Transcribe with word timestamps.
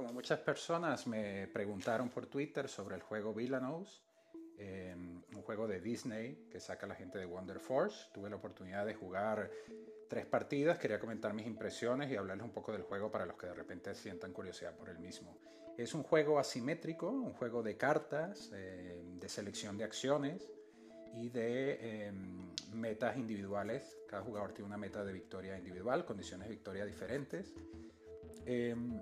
como 0.00 0.14
muchas 0.14 0.38
personas 0.38 1.06
me 1.06 1.46
preguntaron 1.48 2.08
por 2.08 2.24
Twitter 2.24 2.70
sobre 2.70 2.94
el 2.96 3.02
juego 3.02 3.34
Villainous, 3.34 4.02
eh, 4.56 4.96
un 4.96 5.42
juego 5.42 5.68
de 5.68 5.78
Disney 5.78 6.48
que 6.50 6.58
saca 6.58 6.86
la 6.86 6.94
gente 6.94 7.18
de 7.18 7.26
Wonder 7.26 7.60
Force. 7.60 8.06
Tuve 8.14 8.30
la 8.30 8.36
oportunidad 8.36 8.86
de 8.86 8.94
jugar 8.94 9.50
tres 10.08 10.24
partidas, 10.24 10.78
quería 10.78 10.98
comentar 10.98 11.34
mis 11.34 11.46
impresiones 11.46 12.10
y 12.10 12.16
hablarles 12.16 12.46
un 12.46 12.52
poco 12.52 12.72
del 12.72 12.80
juego 12.80 13.10
para 13.10 13.26
los 13.26 13.36
que 13.36 13.48
de 13.48 13.52
repente 13.52 13.94
sientan 13.94 14.32
curiosidad 14.32 14.74
por 14.74 14.88
el 14.88 14.98
mismo. 14.98 15.36
Es 15.76 15.92
un 15.92 16.02
juego 16.02 16.38
asimétrico, 16.38 17.10
un 17.10 17.34
juego 17.34 17.62
de 17.62 17.76
cartas, 17.76 18.50
eh, 18.54 19.02
de 19.04 19.28
selección 19.28 19.76
de 19.76 19.84
acciones 19.84 20.50
y 21.14 21.28
de 21.28 22.06
em, 22.06 22.54
metas 22.72 23.18
individuales. 23.18 23.98
Cada 24.08 24.22
jugador 24.22 24.52
tiene 24.52 24.68
una 24.68 24.78
meta 24.78 25.04
de 25.04 25.12
victoria 25.12 25.58
individual, 25.58 26.06
condiciones 26.06 26.48
de 26.48 26.54
victoria 26.54 26.86
diferentes. 26.86 27.52
Em, 28.46 28.98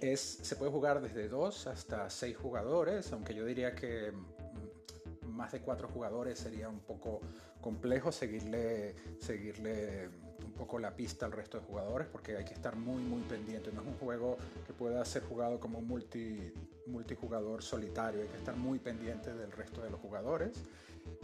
es, 0.00 0.20
se 0.20 0.56
puede 0.56 0.70
jugar 0.70 1.00
desde 1.00 1.28
2 1.28 1.66
hasta 1.66 2.08
6 2.10 2.36
jugadores, 2.36 3.12
aunque 3.12 3.34
yo 3.34 3.44
diría 3.44 3.74
que 3.74 4.12
mm, 4.12 5.28
más 5.28 5.52
de 5.52 5.60
4 5.60 5.88
jugadores 5.88 6.38
sería 6.38 6.68
un 6.68 6.80
poco 6.80 7.20
complejo 7.60 8.12
seguirle, 8.12 8.94
seguirle 9.18 10.08
un 10.44 10.52
poco 10.52 10.78
la 10.78 10.94
pista 10.94 11.26
al 11.26 11.32
resto 11.32 11.58
de 11.58 11.64
jugadores 11.64 12.06
porque 12.06 12.36
hay 12.36 12.44
que 12.44 12.54
estar 12.54 12.76
muy 12.76 13.02
muy 13.02 13.22
pendiente. 13.22 13.72
No 13.72 13.80
es 13.82 13.86
un 13.88 13.98
juego 13.98 14.36
que 14.66 14.72
pueda 14.72 15.04
ser 15.04 15.22
jugado 15.24 15.58
como 15.58 15.80
multi, 15.80 16.52
multijugador 16.86 17.62
solitario, 17.62 18.22
hay 18.22 18.28
que 18.28 18.36
estar 18.36 18.56
muy 18.56 18.78
pendiente 18.78 19.34
del 19.34 19.52
resto 19.52 19.82
de 19.82 19.90
los 19.90 20.00
jugadores. 20.00 20.62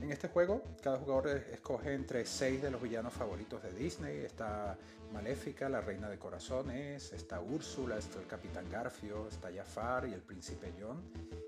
En 0.00 0.10
este 0.10 0.28
juego, 0.28 0.62
cada 0.82 0.98
jugador 0.98 1.28
escoge 1.28 1.94
entre 1.94 2.26
seis 2.26 2.60
de 2.60 2.70
los 2.70 2.82
villanos 2.82 3.12
favoritos 3.12 3.62
de 3.62 3.72
Disney. 3.72 4.18
Está 4.18 4.76
Maléfica, 5.12 5.68
la 5.68 5.80
Reina 5.80 6.08
de 6.08 6.18
Corazones, 6.18 7.12
está 7.12 7.40
Úrsula, 7.40 7.98
está 7.98 8.18
el 8.18 8.26
Capitán 8.26 8.68
Garfio, 8.70 9.28
está 9.28 9.52
Jafar 9.54 10.08
y 10.08 10.12
el 10.12 10.22
Príncipe 10.22 10.72
John. 10.80 11.02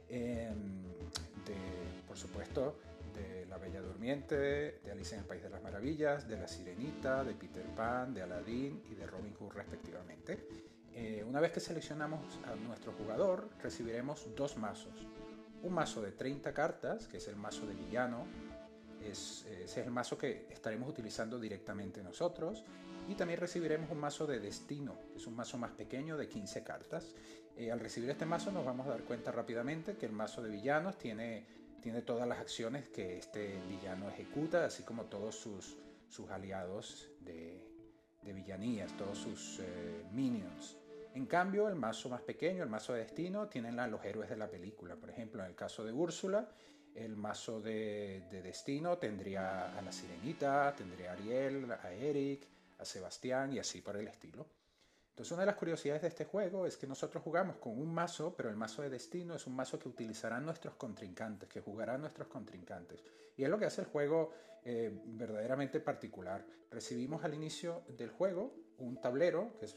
Em, 0.08 0.84
por 2.06 2.16
supuesto, 2.16 2.78
de 3.12 3.46
La 3.46 3.58
Bella 3.58 3.80
Durmiente, 3.80 4.80
de 4.84 4.90
Alicia 4.92 5.16
en 5.16 5.22
el 5.22 5.26
País 5.26 5.42
de 5.42 5.50
las 5.50 5.62
Maravillas, 5.62 6.28
de 6.28 6.36
La 6.36 6.46
Sirenita, 6.46 7.24
de 7.24 7.34
Peter 7.34 7.66
Pan, 7.74 8.14
de 8.14 8.22
Aladdin 8.22 8.84
y 8.88 8.94
de 8.94 9.06
Robin 9.06 9.34
Hood 9.34 9.52
respectivamente. 9.52 10.46
Eh, 10.92 11.24
una 11.26 11.40
vez 11.40 11.50
que 11.50 11.58
seleccionamos 11.58 12.38
a 12.46 12.54
nuestro 12.54 12.92
jugador, 12.92 13.48
recibiremos 13.60 14.28
dos 14.36 14.56
mazos 14.58 15.08
un 15.64 15.72
mazo 15.72 16.02
de 16.02 16.12
30 16.12 16.52
cartas, 16.52 17.08
que 17.08 17.16
es 17.16 17.28
el 17.28 17.36
mazo 17.36 17.66
de 17.66 17.74
villano, 17.74 18.26
es, 19.02 19.44
ese 19.46 19.80
es 19.80 19.86
el 19.86 19.90
mazo 19.90 20.16
que 20.16 20.46
estaremos 20.50 20.88
utilizando 20.88 21.38
directamente 21.38 22.02
nosotros. 22.02 22.64
Y 23.08 23.14
también 23.14 23.40
recibiremos 23.40 23.90
un 23.90 23.98
mazo 23.98 24.26
de 24.26 24.40
destino, 24.40 24.98
que 25.12 25.18
es 25.18 25.26
un 25.26 25.34
mazo 25.34 25.58
más 25.58 25.72
pequeño 25.72 26.16
de 26.16 26.28
15 26.28 26.62
cartas. 26.62 27.14
Eh, 27.56 27.70
al 27.70 27.80
recibir 27.80 28.10
este 28.10 28.24
mazo 28.24 28.50
nos 28.50 28.64
vamos 28.64 28.86
a 28.86 28.90
dar 28.90 29.02
cuenta 29.02 29.30
rápidamente 29.30 29.96
que 29.96 30.06
el 30.06 30.12
mazo 30.12 30.42
de 30.42 30.50
villanos 30.50 30.96
tiene, 30.96 31.46
tiene 31.82 32.02
todas 32.02 32.26
las 32.26 32.38
acciones 32.38 32.88
que 32.88 33.18
este 33.18 33.60
villano 33.68 34.08
ejecuta, 34.08 34.64
así 34.64 34.82
como 34.84 35.04
todos 35.04 35.34
sus, 35.34 35.76
sus 36.08 36.30
aliados 36.30 37.10
de, 37.20 37.62
de 38.22 38.32
villanías, 38.32 38.96
todos 38.96 39.18
sus 39.18 39.60
eh, 39.60 40.04
minions. 40.12 40.78
En 41.14 41.26
cambio, 41.26 41.68
el 41.68 41.76
mazo 41.76 42.08
más 42.08 42.22
pequeño, 42.22 42.64
el 42.64 42.68
mazo 42.68 42.92
de 42.92 43.00
destino, 43.00 43.48
tienen 43.48 43.76
los 43.88 44.04
héroes 44.04 44.28
de 44.28 44.36
la 44.36 44.48
película. 44.48 44.96
Por 44.96 45.10
ejemplo, 45.10 45.42
en 45.42 45.50
el 45.50 45.54
caso 45.54 45.84
de 45.84 45.92
Úrsula, 45.92 46.48
el 46.94 47.16
mazo 47.16 47.60
de, 47.60 48.22
destino 48.30 48.98
tendría 48.98 49.78
a 49.78 49.82
la 49.82 49.92
sirenita, 49.92 50.74
tendría 50.76 51.10
a 51.10 51.12
Ariel, 51.14 51.70
a 51.70 51.92
Eric, 51.92 52.48
a 52.78 52.84
Sebastián 52.84 53.52
y 53.52 53.60
así 53.60 53.80
por 53.80 53.96
el 53.96 54.08
estilo. 54.08 54.46
Entonces 55.10 55.30
una 55.30 55.42
de 55.42 55.46
las 55.46 55.56
curiosidades 55.56 56.02
de 56.02 56.08
este 56.08 56.24
juego 56.24 56.66
es 56.66 56.76
que 56.76 56.88
nosotros 56.88 57.22
jugamos 57.22 57.56
con 57.58 57.78
un 57.78 57.94
mazo, 57.94 58.34
pero 58.36 58.48
el 58.50 58.56
mazo 58.56 58.82
de 58.82 58.90
destino 58.90 59.36
es 59.36 59.46
un 59.46 59.54
mazo 59.54 59.78
que 59.78 59.88
utilizarán 59.88 60.44
nuestros 60.44 60.74
contrincantes, 60.74 61.48
que 61.48 61.60
jugarán 61.60 62.00
nuestros 62.00 62.26
contrincantes. 62.26 63.00
Y 63.36 63.44
es 63.44 63.48
lo 63.48 63.56
que 63.56 63.66
hace 63.66 63.82
el 63.82 63.86
juego 63.86 64.32
eh, 64.64 64.90
verdaderamente 65.04 65.78
particular. 65.78 66.44
Recibimos 66.70 67.22
al 67.22 67.34
inicio 67.34 67.82
del 67.96 68.10
juego 68.10 68.52
un 68.78 69.00
tablero, 69.00 69.52
que 69.58 69.66
es, 69.66 69.76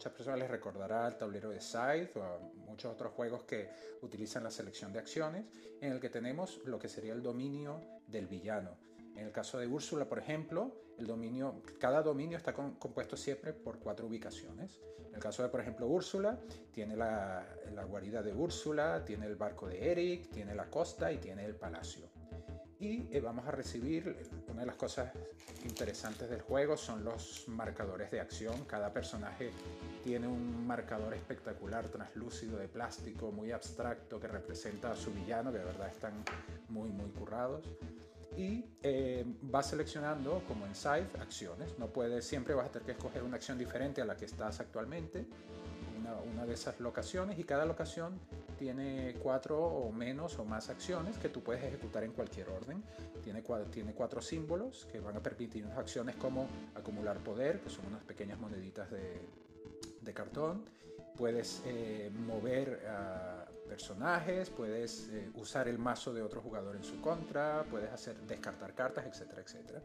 muchas 0.00 0.12
personas 0.12 0.38
les 0.38 0.50
recordará 0.50 1.06
el 1.08 1.16
tablero 1.16 1.50
de 1.50 1.60
Scythe 1.60 2.12
o 2.18 2.52
muchos 2.66 2.90
otros 2.90 3.12
juegos 3.12 3.42
que 3.42 3.68
utilizan 4.00 4.42
la 4.42 4.50
selección 4.50 4.92
de 4.92 4.98
acciones, 4.98 5.44
en 5.80 5.92
el 5.92 6.00
que 6.00 6.08
tenemos 6.08 6.60
lo 6.64 6.78
que 6.78 6.88
sería 6.88 7.12
el 7.12 7.22
dominio 7.22 7.80
del 8.06 8.26
villano. 8.26 8.78
En 9.14 9.26
el 9.26 9.32
caso 9.32 9.58
de 9.58 9.66
Úrsula, 9.66 10.08
por 10.08 10.18
ejemplo, 10.18 10.74
el 10.98 11.06
dominio, 11.06 11.62
cada 11.78 12.02
dominio 12.02 12.38
está 12.38 12.54
compuesto 12.54 13.16
siempre 13.16 13.52
por 13.52 13.78
cuatro 13.78 14.06
ubicaciones. 14.06 14.80
En 15.08 15.16
el 15.16 15.20
caso 15.20 15.42
de, 15.42 15.48
por 15.48 15.60
ejemplo, 15.60 15.86
Úrsula, 15.86 16.38
tiene 16.70 16.96
la, 16.96 17.46
la 17.74 17.84
guarida 17.84 18.22
de 18.22 18.32
Úrsula, 18.32 19.04
tiene 19.04 19.26
el 19.26 19.36
barco 19.36 19.68
de 19.68 19.90
Eric, 19.90 20.30
tiene 20.30 20.54
la 20.54 20.70
costa 20.70 21.12
y 21.12 21.18
tiene 21.18 21.44
el 21.44 21.56
palacio. 21.56 22.08
Y 22.80 23.06
eh, 23.10 23.20
vamos 23.20 23.46
a 23.46 23.50
recibir, 23.50 24.16
una 24.48 24.60
de 24.60 24.66
las 24.66 24.76
cosas 24.76 25.12
interesantes 25.64 26.30
del 26.30 26.40
juego 26.40 26.78
son 26.78 27.04
los 27.04 27.46
marcadores 27.48 28.10
de 28.10 28.20
acción. 28.20 28.64
Cada 28.64 28.90
personaje 28.90 29.50
tiene 30.02 30.26
un 30.26 30.66
marcador 30.66 31.12
espectacular, 31.12 31.86
translúcido, 31.88 32.56
de 32.56 32.68
plástico, 32.68 33.32
muy 33.32 33.52
abstracto, 33.52 34.18
que 34.18 34.28
representa 34.28 34.92
a 34.92 34.96
su 34.96 35.12
villano, 35.12 35.52
que 35.52 35.58
de 35.58 35.64
verdad 35.64 35.88
están 35.88 36.24
muy, 36.70 36.88
muy 36.88 37.10
currados 37.10 37.68
y 38.36 38.64
eh, 38.82 39.26
seleccionando 39.62 40.42
como 40.48 40.64
en 40.66 40.74
Scythe 40.74 41.20
acciones. 41.20 41.78
No 41.78 41.88
puedes, 41.88 42.24
siempre 42.24 42.54
vas 42.54 42.68
a 42.68 42.72
tener 42.72 42.86
que 42.86 42.92
escoger 42.92 43.22
una 43.22 43.36
acción 43.36 43.58
diferente 43.58 44.00
a 44.00 44.04
la 44.04 44.16
que 44.16 44.24
estás 44.24 44.60
actualmente, 44.60 45.26
una, 46.16 46.46
de 46.46 46.54
esas 46.54 46.80
locaciones 46.80 47.38
y 47.38 47.44
cada 47.44 47.64
locación 47.64 48.18
tiene 48.58 49.16
cuatro 49.22 49.58
o 49.58 49.92
menos 49.92 50.38
o 50.38 50.44
más 50.44 50.68
acciones 50.68 51.18
que 51.18 51.28
tú 51.28 51.42
puedes 51.42 51.62
ejecutar 51.64 52.04
en 52.04 52.12
cualquier 52.12 52.48
orden. 52.48 52.82
Tiene, 53.22 53.42
tiene 53.70 53.92
cuatro 53.92 54.20
símbolos 54.20 54.86
que 54.90 55.00
van 55.00 55.16
a 55.16 55.22
permitir 55.22 55.64
unas 55.64 55.78
acciones 55.78 56.16
como 56.16 56.46
acumular 56.74 57.18
poder, 57.18 57.60
que 57.60 57.70
son 57.70 57.86
unas 57.86 58.02
pequeñas 58.04 58.38
moneditas 58.38 58.90
de, 58.90 59.20
cartón, 60.12 60.64
puedes 61.16 61.62
eh, 61.66 62.10
mover 62.26 62.80
personajes, 63.70 64.50
puedes 64.50 65.08
eh, 65.12 65.30
usar 65.36 65.68
el 65.68 65.78
mazo 65.78 66.12
de 66.12 66.20
otro 66.20 66.40
jugador 66.40 66.74
en 66.74 66.82
su 66.82 67.00
contra, 67.00 67.64
puedes 67.70 67.92
hacer 67.92 68.16
descartar 68.26 68.74
cartas, 68.74 69.06
etcétera, 69.06 69.42
etcétera. 69.42 69.80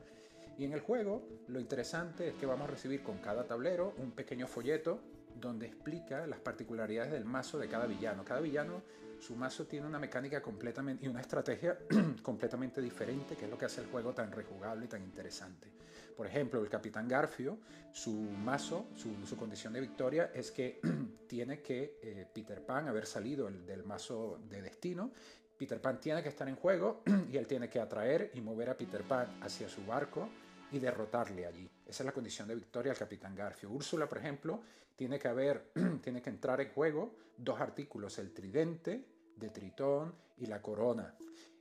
Y 0.58 0.66
en 0.66 0.74
el 0.74 0.80
juego 0.80 1.22
lo 1.48 1.60
interesante 1.60 2.30
es 2.30 2.34
que 2.34 2.48
vamos 2.48 2.68
a 2.68 2.72
recibir 2.72 3.04
con 3.04 3.20
cada 3.20 3.44
tablero 3.44 3.94
un 4.00 4.12
pequeño 4.12 4.48
folleto 4.48 5.00
donde 5.40 5.68
explica 5.68 6.26
las 6.28 6.40
particularidades 6.40 7.12
del 7.12 7.26
mazo 7.26 7.58
de 7.58 7.68
cada 7.68 7.86
villano. 7.86 8.24
Cada 8.24 8.40
villano, 8.40 8.82
su 9.20 9.36
mazo 9.36 9.66
tiene 9.66 9.88
una 9.88 10.00
mecánica 10.00 10.42
completamente 10.42 11.06
y 11.06 11.10
una 11.10 11.22
estrategia 11.22 11.78
completamente 12.22 12.82
diferente, 12.82 13.36
que 13.36 13.46
es 13.46 13.52
lo 13.52 13.58
que 13.58 13.66
hace 13.66 13.82
el 13.82 13.88
juego 13.88 14.14
tan 14.14 14.32
rejugable 14.32 14.86
y 14.86 14.88
tan 14.88 15.04
interesante. 15.04 15.72
Por 16.16 16.28
ejemplo, 16.28 16.62
el 16.62 16.70
Capitán 16.70 17.08
Garfio, 17.08 17.60
su 17.92 18.14
mazo, 18.14 18.88
su, 18.96 19.36
condición 19.36 19.74
de 19.74 19.82
victoria 19.82 20.32
es 20.34 20.52
que 20.52 20.80
tiene 21.28 21.62
que 21.62 22.00
eh, 22.02 22.28
Peter 22.34 22.66
Pan 22.66 22.88
haber 22.88 23.06
salido 23.06 23.50
del 23.50 23.84
mazo 23.84 24.40
de 24.50 24.62
destino 24.62 25.12
Peter 25.58 25.80
Pan 25.80 26.00
tiene 26.00 26.22
que 26.22 26.30
estar 26.30 26.48
en 26.48 26.56
juego 26.56 27.04
y 27.32 27.38
él 27.38 27.48
tiene 27.48 27.70
que 27.70 27.80
atraer 27.80 28.32
y 28.34 28.42
mover 28.42 28.70
a 28.70 28.78
Peter 28.78 29.04
Pan 29.04 29.40
hacia 29.42 29.70
su 29.70 29.86
barco 29.86 30.30
y 30.76 30.80
derrotarle 30.80 31.46
allí. 31.46 31.70
Esa 31.86 32.04
es 32.04 32.06
la 32.06 32.12
condición 32.12 32.48
de 32.48 32.56
victoria 32.56 32.92
del 32.92 33.00
Capitán 33.00 33.34
Garfio. 33.34 33.70
Úrsula, 33.70 34.08
por 34.10 34.18
ejemplo, 34.18 34.62
tiene 34.96 35.18
que 35.18 35.28
haber, 35.28 35.72
tiene 36.02 36.22
que 36.22 36.30
entrar 36.30 36.60
en 36.62 36.70
juego 36.70 37.16
dos 37.38 37.60
artículos, 37.60 38.18
el 38.20 38.34
tridente 38.34 39.06
de 39.36 39.50
Tritón 39.50 40.14
y 40.38 40.46
la 40.46 40.62
corona. 40.62 41.16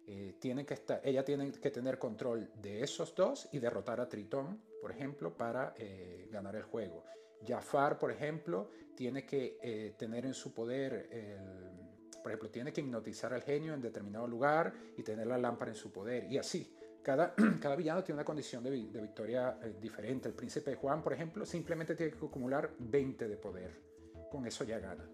Eh, 0.06 0.34
que 0.40 0.74
estar, 0.74 1.00
ella 1.02 1.24
tiene 1.24 1.50
que 1.52 1.70
tener 1.70 1.98
control 1.98 2.50
de 2.60 2.82
esos 2.82 3.14
dos 3.14 3.48
y 3.52 3.58
derrotar 3.58 4.00
a 4.00 4.08
Tritón, 4.08 4.60
por 4.80 4.90
ejemplo, 4.90 5.34
para 5.34 5.74
eh, 5.78 6.28
ganar 6.30 6.56
el 6.56 6.64
juego. 6.64 7.04
Jafar, 7.46 7.98
por 7.98 8.10
ejemplo, 8.10 8.70
tiene 8.96 9.24
que 9.24 9.58
eh, 9.62 9.94
tener 9.96 10.26
en 10.26 10.34
su 10.34 10.52
poder 10.52 11.08
por 12.22 12.32
ejemplo, 12.32 12.48
tiene 12.48 12.72
que 12.72 12.80
hipnotizar 12.80 13.34
al 13.34 13.42
genio 13.42 13.74
en 13.74 13.82
determinado 13.82 14.26
lugar 14.26 14.72
y 14.96 15.02
tener 15.02 15.26
la 15.26 15.36
lámpara 15.36 15.72
en 15.72 15.76
su 15.76 15.92
poder. 15.92 16.24
Y 16.32 16.38
así, 16.38 16.74
cada, 17.04 17.76
villano 17.76 18.02
tiene 18.02 18.16
una 18.18 18.24
condición 18.24 18.64
de, 18.64 18.70
victoria 18.70 19.58
eh, 19.62 19.74
diferente. 19.80 20.28
El 20.28 20.34
príncipe 20.34 20.74
Juan, 20.74 21.02
por 21.02 21.12
ejemplo, 21.12 21.44
simplemente 21.44 21.94
tiene 21.94 22.12
que 22.12 22.24
acumular 22.24 22.70
20 22.78 23.28
de 23.28 23.36
poder. 23.36 23.70
Con 24.30 24.46
eso 24.46 24.64
ya 24.64 24.78
gana. 24.78 25.04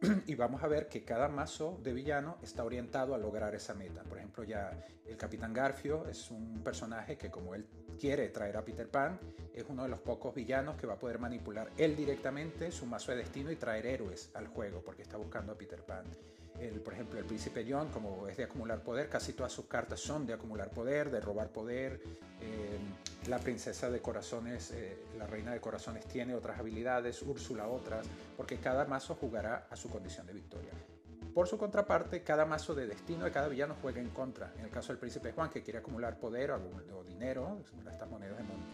y 0.26 0.34
vamos 0.36 0.62
a 0.62 0.68
ver 0.68 0.88
que 0.88 1.04
cada 1.04 1.28
mazo 1.28 1.80
de 1.82 1.92
villano 1.92 2.38
está 2.42 2.64
orientado 2.64 3.14
a 3.14 3.18
lograr 3.18 3.54
esa 3.54 3.74
meta. 3.74 4.04
Por 4.04 4.18
ejemplo, 4.18 4.44
ya 4.44 4.70
el 5.04 5.16
Capitán 5.16 5.52
Garfio 5.52 6.06
es 6.08 6.30
un 6.30 6.62
personaje 6.62 7.18
que 7.18 7.30
como 7.30 7.54
él 7.54 7.66
quiere 7.98 8.28
traer 8.28 8.56
a 8.56 8.64
Peter 8.64 8.88
Pan, 8.88 9.18
es 9.52 9.64
uno 9.68 9.82
de 9.82 9.88
los 9.88 9.98
pocos 9.98 10.32
villanos 10.32 10.76
que 10.76 10.86
va 10.86 10.94
a 10.94 10.98
poder 10.98 11.18
manipular 11.18 11.70
él 11.76 11.96
directamente 11.96 12.70
su 12.70 12.86
mazo 12.86 13.10
de 13.10 13.18
destino 13.18 13.50
y 13.50 13.56
traer 13.56 13.86
héroes 13.86 14.30
al 14.34 14.46
juego 14.46 14.80
porque 14.82 15.02
está 15.02 15.16
buscando 15.16 15.52
a 15.52 15.58
Peter 15.58 15.82
Pan. 15.82 16.04
Por 16.84 16.92
ejemplo, 16.92 17.18
el 17.18 17.24
príncipe 17.24 17.64
John, 17.68 17.88
como 17.88 18.26
es 18.28 18.36
de 18.36 18.44
acumular 18.44 18.82
poder, 18.82 19.08
casi 19.08 19.32
todas 19.32 19.52
sus 19.52 19.66
cartas 19.66 20.00
son 20.00 20.26
de 20.26 20.32
acumular 20.32 20.70
poder, 20.70 21.10
de 21.10 21.20
robar 21.20 21.50
poder. 21.50 22.00
Eh, 22.40 22.78
la 23.28 23.38
princesa 23.38 23.90
de 23.90 24.00
corazones, 24.00 24.72
eh, 24.72 24.98
la 25.16 25.26
reina 25.26 25.52
de 25.52 25.60
corazones 25.60 26.06
tiene 26.06 26.34
otras 26.34 26.58
habilidades, 26.58 27.22
Úrsula 27.22 27.68
otras, 27.68 28.06
porque 28.36 28.56
cada 28.58 28.84
mazo 28.86 29.14
jugará 29.14 29.66
a 29.70 29.76
su 29.76 29.88
condición 29.88 30.26
de 30.26 30.32
victoria. 30.32 30.72
Por 31.34 31.46
su 31.46 31.58
contraparte, 31.58 32.22
cada 32.22 32.44
mazo 32.44 32.74
de 32.74 32.86
destino 32.86 33.24
de 33.24 33.30
cada 33.30 33.48
villano 33.48 33.76
juega 33.80 34.00
en 34.00 34.08
contra. 34.10 34.52
En 34.58 34.64
el 34.64 34.70
caso 34.70 34.88
del 34.88 34.98
príncipe 34.98 35.30
Juan, 35.32 35.50
que 35.50 35.62
quiere 35.62 35.78
acumular 35.78 36.18
poder 36.18 36.50
o 36.50 37.04
dinero, 37.04 37.60
estas 37.92 38.08
monedas 38.08 38.38
de 38.38 38.44
que 38.44 38.67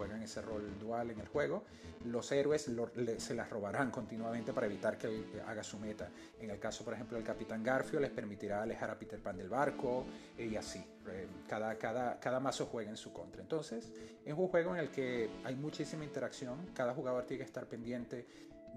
juegan 0.00 0.22
ese 0.22 0.40
rol 0.40 0.78
dual 0.78 1.10
en 1.10 1.20
el 1.20 1.28
juego, 1.28 1.62
los 2.06 2.32
héroes 2.32 2.70
se 3.18 3.34
las 3.34 3.50
robarán 3.50 3.90
continuamente 3.90 4.50
para 4.54 4.64
evitar 4.64 4.96
que 4.96 5.08
él 5.08 5.26
haga 5.46 5.62
su 5.62 5.78
meta. 5.78 6.08
En 6.40 6.48
el 6.48 6.58
caso, 6.58 6.86
por 6.86 6.94
ejemplo, 6.94 7.18
del 7.18 7.26
Capitán 7.26 7.62
Garfio 7.62 8.00
les 8.00 8.10
permitirá 8.10 8.62
alejar 8.62 8.88
a 8.88 8.98
Peter 8.98 9.20
Pan 9.20 9.36
del 9.36 9.50
barco 9.50 10.06
eh, 10.38 10.46
y 10.46 10.56
así. 10.56 10.78
Eh, 10.78 11.26
cada, 11.46 11.76
cada, 11.76 12.18
cada 12.18 12.40
mazo 12.40 12.64
juega 12.64 12.88
en 12.88 12.96
su 12.96 13.12
contra. 13.12 13.42
Entonces, 13.42 13.92
es 14.24 14.32
un 14.32 14.48
juego 14.48 14.74
en 14.74 14.80
el 14.80 14.90
que 14.90 15.28
hay 15.44 15.54
muchísima 15.54 16.02
interacción. 16.02 16.70
Cada 16.72 16.94
jugador 16.94 17.26
tiene 17.26 17.40
que 17.40 17.46
estar 17.46 17.66
pendiente 17.66 18.26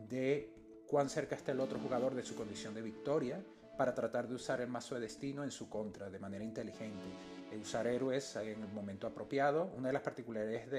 de 0.10 0.50
cuán 0.88 1.10
cerca 1.10 1.38
está 1.38 1.54
el 1.54 1.62
otro 1.62 1.80
jugador 1.80 2.16
de 2.16 2.24
su 2.24 2.36
condición 2.36 2.74
de 2.74 2.82
victoria 2.82 3.40
para 3.78 3.96
tratar 3.96 4.28
de 4.28 4.36
usar 4.36 4.60
el 4.60 4.68
mazo 4.68 4.96
de 4.96 5.02
destino 5.02 5.46
en 5.46 5.52
su 5.52 5.70
contra 5.70 6.10
de 6.10 6.20
manera 6.20 6.44
inteligente. 6.44 7.06
Usar 7.60 7.88
héroes 7.88 8.36
en 8.36 8.62
el 8.62 8.72
momento 8.74 9.08
apropiado. 9.08 9.72
Una 9.78 9.88
de 9.88 9.94
las 9.94 10.02
particularidades 10.02 10.72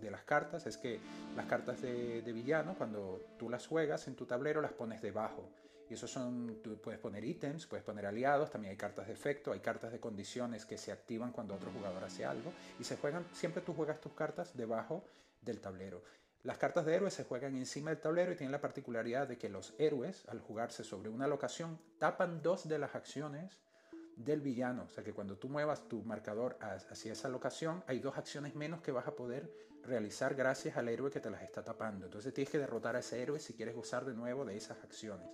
de 0.00 0.10
las 0.10 0.22
cartas 0.24 0.66
es 0.66 0.76
que 0.76 1.00
las 1.36 1.46
cartas 1.46 1.80
de, 1.82 2.22
de, 2.22 2.32
villano, 2.32 2.74
cuando 2.76 3.20
tú 3.38 3.48
las 3.48 3.66
juegas 3.66 4.08
en 4.08 4.14
tu 4.14 4.26
tablero, 4.26 4.60
las 4.60 4.72
pones 4.72 5.02
debajo. 5.02 5.48
Y 5.88 5.94
eso 5.94 6.08
son, 6.08 6.60
tú 6.62 6.80
puedes 6.80 6.98
poner 6.98 7.22
ítems, 7.24 7.66
puedes 7.66 7.84
poner 7.84 8.06
aliados, 8.06 8.50
también 8.50 8.70
hay 8.70 8.76
cartas 8.78 9.06
de 9.06 9.12
efecto, 9.12 9.52
hay 9.52 9.60
cartas 9.60 9.92
de 9.92 10.00
condiciones 10.00 10.64
que 10.64 10.78
se 10.78 10.90
activan 10.90 11.32
cuando 11.32 11.54
otro 11.54 11.70
jugador 11.70 12.02
hace 12.04 12.24
algo. 12.24 12.52
Y 12.80 12.84
se 12.84 12.96
juegan, 12.96 13.26
siempre 13.32 13.62
tú 13.62 13.74
juegas 13.74 14.00
tus 14.00 14.12
cartas 14.12 14.56
debajo 14.56 15.04
del 15.42 15.60
tablero. 15.60 16.02
Las 16.44 16.58
cartas 16.58 16.86
de 16.86 16.94
héroes 16.94 17.14
se 17.14 17.24
juegan 17.24 17.56
encima 17.56 17.90
del 17.90 18.00
tablero 18.00 18.32
y 18.32 18.36
tienen 18.36 18.52
la 18.52 18.60
particularidad 18.60 19.28
de 19.28 19.38
que 19.38 19.48
los 19.48 19.74
héroes, 19.78 20.26
al 20.28 20.40
jugarse 20.40 20.82
sobre 20.82 21.08
una 21.08 21.28
locación, 21.28 21.78
tapan 21.98 22.42
dos 22.42 22.68
de 22.68 22.78
las 22.78 22.94
acciones 22.94 23.60
del 24.16 24.40
villano. 24.40 24.84
O 24.84 24.88
sea 24.88 25.02
que 25.02 25.12
cuando 25.12 25.36
tú 25.36 25.48
muevas 25.48 25.88
tu 25.88 26.02
marcador 26.02 26.58
hacia 26.60 27.12
esa 27.12 27.28
locación, 27.28 27.82
hay 27.86 27.98
dos 27.98 28.16
acciones 28.16 28.54
menos 28.54 28.80
que 28.82 28.92
vas 28.92 29.06
a 29.06 29.16
poder 29.16 29.50
realizar 29.82 30.34
gracias 30.34 30.76
al 30.76 30.88
héroe 30.88 31.10
que 31.10 31.20
te 31.20 31.30
las 31.30 31.42
está 31.42 31.62
tapando. 31.62 32.06
Entonces 32.06 32.32
tienes 32.32 32.50
que 32.50 32.58
derrotar 32.58 32.96
a 32.96 33.00
ese 33.00 33.20
héroe 33.22 33.40
si 33.40 33.54
quieres 33.54 33.76
usar 33.76 34.04
de 34.04 34.14
nuevo 34.14 34.44
de 34.44 34.56
esas 34.56 34.82
acciones. 34.84 35.26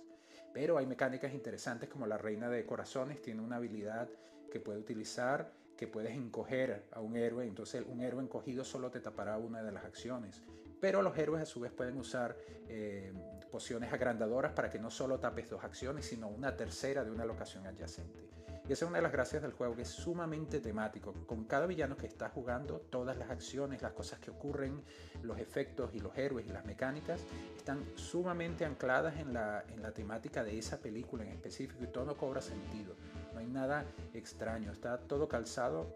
Pero 0.53 0.77
hay 0.77 0.87
mecánicas 0.87 1.33
interesantes 1.33 1.89
como 1.89 2.07
la 2.07 2.17
reina 2.17 2.49
de 2.49 2.65
corazones 2.65 3.21
tiene 3.21 3.41
una 3.41 3.57
habilidad 3.57 4.09
que 4.51 4.59
puede 4.59 4.79
utilizar 4.79 5.51
que 5.79 5.87
puedes 5.87 6.11
encoger 6.11 6.83
a 6.91 6.99
un 6.99 7.15
héroe, 7.15 7.47
entonces 7.47 7.85
un 7.87 8.01
héroe 8.01 8.21
encogido 8.21 8.65
solo 8.65 8.91
te 8.91 8.99
tapará 8.99 9.37
una 9.37 9.63
de 9.63 9.71
las 9.71 9.85
acciones. 9.85 10.41
Pero 10.81 11.01
los 11.01 11.17
héroes 11.17 11.41
a 11.41 11.45
su 11.45 11.61
vez 11.61 11.71
pueden 11.71 11.97
usar 11.97 12.35
eh, 12.67 13.13
pociones 13.49 13.93
agrandadoras 13.93 14.51
para 14.51 14.69
que 14.69 14.77
no 14.77 14.91
solo 14.91 15.21
tapes 15.21 15.49
dos 15.49 15.63
acciones, 15.63 16.05
sino 16.05 16.27
una 16.27 16.57
tercera 16.57 17.05
de 17.05 17.11
una 17.11 17.23
locación 17.23 17.65
adyacente. 17.65 18.19
Y 18.69 18.73
esa 18.73 18.85
es 18.85 18.89
una 18.89 18.99
de 18.99 19.01
las 19.01 19.11
gracias 19.11 19.41
del 19.41 19.53
juego, 19.53 19.75
que 19.75 19.81
es 19.81 19.89
sumamente 19.89 20.59
temático. 20.59 21.11
Con 21.25 21.45
cada 21.45 21.65
villano 21.65 21.97
que 21.97 22.05
está 22.05 22.29
jugando, 22.29 22.81
todas 22.91 23.17
las 23.17 23.31
acciones, 23.31 23.81
las 23.81 23.93
cosas 23.93 24.19
que 24.19 24.29
ocurren, 24.29 24.83
los 25.23 25.39
efectos 25.39 25.89
y 25.95 25.99
los 25.99 26.15
héroes 26.15 26.45
y 26.45 26.51
las 26.51 26.63
mecánicas 26.65 27.19
están 27.57 27.83
sumamente 27.95 28.65
ancladas 28.65 29.17
en 29.17 29.33
la, 29.33 29.63
en 29.73 29.81
la 29.81 29.91
temática 29.91 30.43
de 30.43 30.55
esa 30.55 30.77
película 30.77 31.23
en 31.23 31.31
específico 31.31 31.83
y 31.83 31.87
todo 31.87 32.15
cobra 32.15 32.41
sentido. 32.41 32.93
No 33.33 33.39
hay 33.39 33.47
nada 33.47 33.85
extraño, 34.13 34.71
está 34.71 34.99
todo 34.99 35.27
calzado, 35.27 35.95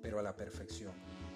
pero 0.00 0.18
a 0.18 0.22
la 0.22 0.34
perfección. 0.34 0.92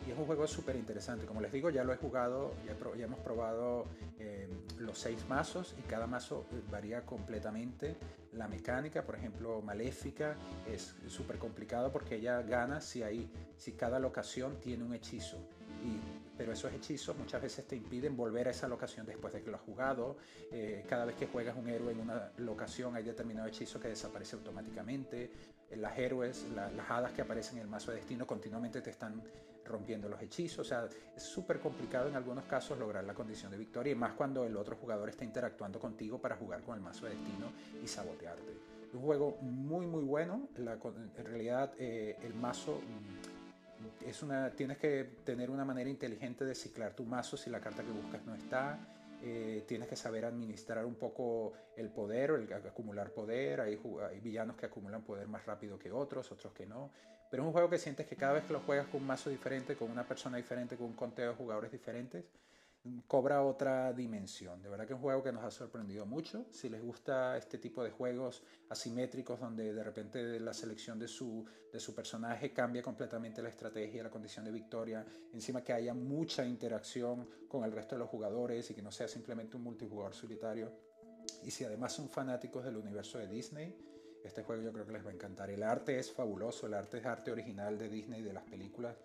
Y 0.06 0.10
es 0.10 0.18
un 0.18 0.24
juego 0.24 0.46
súper 0.46 0.76
interesante. 0.76 1.26
Como 1.26 1.42
les 1.42 1.52
digo, 1.52 1.68
ya 1.68 1.84
lo 1.84 1.92
he 1.92 1.98
jugado, 1.98 2.54
ya, 2.66 3.04
hemos 3.04 3.20
probado 3.20 3.84
eh, 4.18 4.48
los 4.82 4.98
seis 4.98 5.24
mazos 5.28 5.74
y 5.78 5.82
cada 5.82 6.06
mazo 6.06 6.46
eh, 6.52 6.60
varía 6.70 7.04
completamente 7.06 7.96
la 8.32 8.48
mecánica. 8.48 9.04
Por 9.04 9.16
ejemplo, 9.16 9.60
Maléfica 9.62 10.36
es 10.66 10.94
súper 11.08 11.38
complicado 11.38 11.92
porque 11.92 12.16
ella 12.16 12.42
gana 12.42 12.80
si, 12.80 13.02
hay, 13.02 13.30
si 13.56 13.72
cada 13.72 13.98
locación 13.98 14.58
tiene 14.60 14.84
un 14.84 14.94
hechizo. 14.94 15.38
Y, 15.84 15.98
pero 16.36 16.52
esos 16.52 16.72
hechizos 16.72 17.16
muchas 17.16 17.42
veces 17.42 17.66
te 17.66 17.76
impiden 17.76 18.16
volver 18.16 18.48
a 18.48 18.50
esa 18.50 18.68
locación 18.68 19.06
después 19.06 19.32
de 19.32 19.42
que 19.42 19.50
lo 19.50 19.56
has 19.56 19.62
jugado. 19.62 20.16
Eh, 20.50 20.84
cada 20.88 21.04
vez 21.04 21.16
que 21.16 21.26
juegas 21.26 21.56
un 21.56 21.68
héroe 21.68 21.92
en 21.92 22.00
una 22.00 22.32
locación 22.38 22.96
hay 22.96 23.04
determinado 23.04 23.48
hechizo 23.48 23.80
que 23.80 23.88
desaparece 23.88 24.36
automáticamente. 24.36 25.30
Las 25.76 25.98
héroes, 25.98 26.46
las 26.54 26.90
hadas 26.90 27.12
que 27.12 27.22
aparecen 27.22 27.56
en 27.56 27.62
el 27.62 27.68
mazo 27.68 27.92
de 27.92 27.98
destino 27.98 28.26
continuamente 28.26 28.82
te 28.82 28.90
están 28.90 29.22
rompiendo 29.64 30.08
los 30.08 30.20
hechizos. 30.20 30.60
O 30.60 30.68
sea, 30.68 30.88
es 31.16 31.22
súper 31.22 31.60
complicado 31.60 32.08
en 32.08 32.16
algunos 32.16 32.44
casos 32.44 32.78
lograr 32.78 33.04
la 33.04 33.14
condición 33.14 33.50
de 33.50 33.58
victoria 33.58 33.92
y 33.92 33.96
más 33.96 34.12
cuando 34.12 34.44
el 34.44 34.56
otro 34.56 34.76
jugador 34.76 35.08
está 35.08 35.24
interactuando 35.24 35.78
contigo 35.78 36.20
para 36.20 36.36
jugar 36.36 36.62
con 36.62 36.76
el 36.76 36.82
mazo 36.82 37.06
de 37.06 37.14
destino 37.14 37.52
y 37.82 37.86
sabotearte. 37.86 38.72
Un 38.92 39.00
juego 39.00 39.38
muy 39.40 39.86
muy 39.86 40.04
bueno. 40.04 40.48
en 40.56 41.24
realidad 41.24 41.72
eh, 41.78 42.16
el 42.22 42.34
mazo 42.34 42.80
mm, 42.80 44.06
es 44.08 44.22
una, 44.22 44.50
tienes 44.50 44.78
que 44.78 45.16
tener 45.24 45.50
una 45.50 45.64
manera 45.64 45.88
inteligente 45.88 46.44
de 46.44 46.54
ciclar 46.54 46.94
tu 46.94 47.04
mazo 47.04 47.36
si 47.36 47.50
la 47.50 47.60
carta 47.60 47.82
que 47.82 47.90
buscas 47.90 48.24
no 48.24 48.34
está. 48.34 48.78
Eh, 49.24 49.62
tienes 49.68 49.88
que 49.88 49.94
saber 49.94 50.24
administrar 50.24 50.84
un 50.84 50.96
poco 50.96 51.52
el 51.76 51.90
poder 51.90 52.30
el 52.30 52.52
acumular 52.52 53.10
poder. 53.10 53.60
Hay, 53.60 53.80
hay, 54.10 54.20
villanos 54.20 54.56
que 54.56 54.66
acumulan 54.66 55.02
poder 55.02 55.28
más 55.28 55.46
rápido 55.46 55.78
que 55.78 55.92
otros, 55.92 56.32
otros 56.32 56.52
que 56.52 56.66
no. 56.66 56.90
Pero 57.30 57.44
es 57.44 57.46
un 57.46 57.52
juego 57.52 57.70
que 57.70 57.78
sientes 57.78 58.06
que 58.06 58.16
cada 58.16 58.32
vez 58.32 58.44
que 58.44 58.52
lo 58.52 58.60
juegas 58.60 58.88
con 58.88 59.00
un 59.00 59.06
mazo 59.06 59.30
diferente, 59.30 59.76
con 59.76 59.90
una 59.90 60.06
persona 60.06 60.36
diferente, 60.36 60.76
con 60.76 60.86
un 60.86 60.94
conteo 60.94 61.30
de 61.30 61.36
jugadores 61.36 61.70
diferentes, 61.70 62.24
cobra 63.06 63.42
otra 63.42 63.92
dimensión. 63.92 64.60
De 64.60 64.68
verdad 64.68 64.86
que 64.86 64.92
es 64.92 64.96
un 64.96 65.02
juego 65.02 65.22
que 65.22 65.32
nos 65.32 65.44
ha 65.44 65.50
sorprendido 65.50 66.04
mucho. 66.04 66.46
Si 66.50 66.68
les 66.68 66.82
gusta 66.82 67.36
este 67.36 67.58
tipo 67.58 67.84
de 67.84 67.90
juegos 67.90 68.42
asimétricos 68.68 69.38
donde 69.38 69.72
de 69.72 69.84
repente 69.84 70.40
la 70.40 70.52
selección 70.52 70.98
de 70.98 71.06
su, 71.06 71.44
de 71.72 71.78
su 71.78 71.94
personaje 71.94 72.52
cambia 72.52 72.82
completamente 72.82 73.40
la 73.40 73.50
estrategia, 73.50 74.02
la 74.02 74.10
condición 74.10 74.44
de 74.44 74.50
victoria, 74.50 75.06
encima 75.32 75.62
que 75.62 75.72
haya 75.72 75.94
mucha 75.94 76.44
interacción 76.44 77.28
con 77.48 77.64
el 77.64 77.72
resto 77.72 77.94
de 77.94 78.00
los 78.00 78.08
jugadores 78.08 78.68
y 78.70 78.74
que 78.74 78.82
no 78.82 78.90
sea 78.90 79.06
simplemente 79.06 79.56
un 79.56 79.62
multijugador 79.62 80.14
solitario. 80.14 80.72
Y 81.44 81.50
si 81.50 81.64
además 81.64 81.92
son 81.92 82.08
fanáticos 82.08 82.64
del 82.64 82.76
universo 82.76 83.18
de 83.18 83.28
Disney, 83.28 83.76
este 84.24 84.42
juego 84.42 84.62
yo 84.62 84.72
creo 84.72 84.86
que 84.86 84.92
les 84.92 85.04
va 85.04 85.10
a 85.10 85.14
encantar. 85.14 85.50
El 85.50 85.62
arte 85.62 85.98
es 85.98 86.10
fabuloso, 86.10 86.66
el 86.66 86.74
arte 86.74 86.98
es 86.98 87.06
arte 87.06 87.30
original 87.30 87.78
de 87.78 87.88
Disney, 87.88 88.22
de 88.22 88.32
las 88.32 88.44
películas 88.44 88.96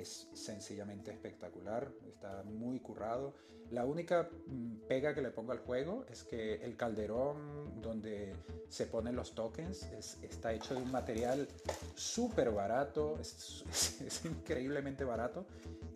es 0.00 0.28
sencillamente 0.32 1.10
espectacular, 1.10 1.92
está 2.08 2.42
muy 2.44 2.80
currado. 2.80 3.34
La 3.70 3.84
única 3.84 4.28
mm, 4.46 4.86
pega 4.88 5.14
que 5.14 5.22
le 5.22 5.30
pongo 5.30 5.52
al 5.52 5.58
juego 5.58 6.04
es 6.10 6.22
que 6.22 6.56
el 6.64 6.76
calderón 6.76 7.80
donde 7.80 8.34
se 8.68 8.86
ponen 8.86 9.16
los 9.16 9.34
tokens 9.34 9.84
está 10.22 10.52
hecho 10.52 10.74
de 10.74 10.82
un 10.82 10.92
material 10.92 11.48
súper 11.94 12.50
barato, 12.50 13.18
es, 13.20 13.64
increíblemente 14.24 15.04
barato 15.04 15.46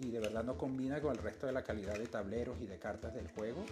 y 0.00 0.10
de 0.10 0.20
verdad 0.20 0.44
no 0.44 0.56
combina 0.56 1.00
con 1.00 1.12
el 1.12 1.18
resto 1.18 1.46
de 1.46 1.52
la 1.52 1.62
calidad 1.62 1.98
de 1.98 2.06
tableros 2.06 2.56
y 2.60 2.66
de 2.66 2.78
cartas 2.78 3.14
del 3.14 3.28
juego, 3.28 3.64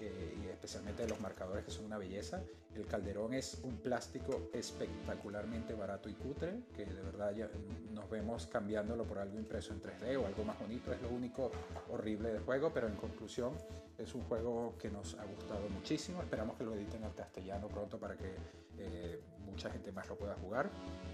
eh, 0.00 0.38
y 0.42 0.48
especialmente 0.48 1.02
de 1.02 1.08
los 1.08 1.20
marcadores 1.20 1.64
que 1.64 1.72
son 1.72 1.86
una 1.86 1.98
belleza. 1.98 2.42
El 2.74 2.86
calderón 2.86 3.34
es 3.34 3.60
un 3.64 3.76
plástico 3.78 4.50
espectacularmente 4.54 5.74
barato 5.74 6.08
y 6.08 6.14
cutre, 6.14 6.60
que 6.74 6.86
de 6.86 7.02
verdad 7.02 7.34
ya 7.34 7.50
nos 7.92 8.08
vemos 8.08 8.46
cambiándolo 8.46 9.04
por 9.04 9.18
algo 9.18 9.38
impreso 9.38 9.71
en 9.72 9.80
3D 9.80 10.16
o 10.22 10.26
algo 10.26 10.44
más 10.44 10.58
bonito, 10.58 10.92
es 10.92 11.02
lo 11.02 11.08
único 11.08 11.50
horrible 11.90 12.32
del 12.32 12.42
juego, 12.42 12.70
pero 12.72 12.86
en 12.86 12.94
conclusión 12.94 13.52
es 13.98 14.14
un 14.14 14.22
juego 14.24 14.74
que 14.78 14.90
nos 14.90 15.14
ha 15.18 15.24
gustado 15.24 15.68
muchísimo, 15.70 16.22
esperamos 16.22 16.56
que 16.56 16.64
lo 16.64 16.74
editen 16.74 17.04
al 17.04 17.14
castellano 17.14 17.68
pronto 17.68 17.98
para 17.98 18.16
que 18.16 18.34
eh, 18.78 19.20
mucha 19.44 19.70
gente 19.70 19.92
más 19.92 20.08
lo 20.08 20.16
pueda 20.16 20.34
jugar, 20.36 20.70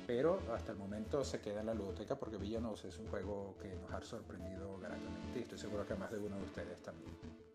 pero 0.06 0.40
hasta 0.54 0.72
el 0.72 0.78
momento 0.78 1.24
se 1.24 1.40
queda 1.40 1.60
en 1.60 1.66
la 1.66 1.74
ludoteca 1.74 2.16
porque 2.16 2.36
Villanos 2.36 2.84
es 2.84 2.98
un 2.98 3.08
juego 3.08 3.56
que 3.60 3.74
nos 3.76 3.92
ha 3.92 4.00
sorprendido 4.02 4.78
gratamente 4.78 5.38
y 5.38 5.42
estoy 5.42 5.58
seguro 5.58 5.86
que 5.86 5.94
más 5.94 6.10
de 6.10 6.18
uno 6.18 6.36
de 6.36 6.44
ustedes 6.44 6.82
también. 6.82 7.47